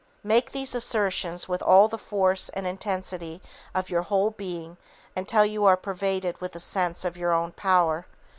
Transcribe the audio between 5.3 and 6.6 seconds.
you are pervaded with a